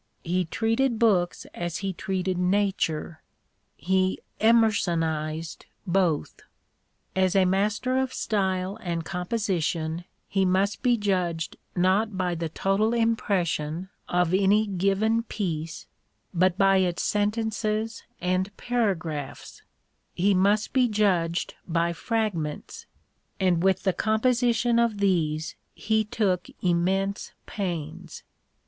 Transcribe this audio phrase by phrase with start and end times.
[0.23, 3.21] He treated books as he treated Nature,
[3.77, 6.39] he Emersonised both.
[7.15, 12.95] As a master of style and composition he must be judged not by the total
[12.95, 15.85] impression of any given piece,
[16.33, 19.61] but by its sentences and paragraphs:
[20.15, 22.87] he must be judged by fragments.
[23.39, 28.23] And with the composition of these he took immense pains.